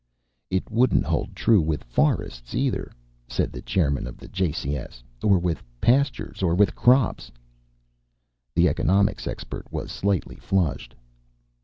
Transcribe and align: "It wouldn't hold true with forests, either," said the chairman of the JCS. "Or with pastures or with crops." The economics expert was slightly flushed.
"It 0.49 0.67
wouldn't 0.71 1.05
hold 1.05 1.35
true 1.35 1.61
with 1.61 1.83
forests, 1.83 2.55
either," 2.55 2.91
said 3.27 3.51
the 3.51 3.61
chairman 3.61 4.07
of 4.07 4.17
the 4.17 4.27
JCS. 4.29 5.03
"Or 5.21 5.37
with 5.37 5.61
pastures 5.79 6.41
or 6.41 6.55
with 6.55 6.73
crops." 6.73 7.31
The 8.55 8.67
economics 8.67 9.27
expert 9.27 9.71
was 9.71 9.91
slightly 9.91 10.37
flushed. 10.37 10.95